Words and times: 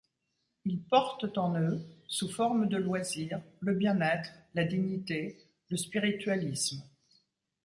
Ils 0.65 0.81
portent 0.81 1.37
en 1.37 1.55
eux, 1.59 1.79
sous 2.07 2.27
forme 2.27 2.67
de 2.67 2.77
loisir, 2.77 3.39
le 3.59 3.75
bien-être, 3.75 4.31
la 4.55 4.63
dignité, 4.65 5.37
le 5.69 5.77
spiritualisme. 5.77 6.81